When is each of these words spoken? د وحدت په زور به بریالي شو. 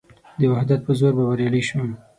د 0.39 0.41
وحدت 0.51 0.81
په 0.85 0.91
زور 0.99 1.13
به 1.17 1.23
بریالي 1.29 1.61
شو. 1.67 1.79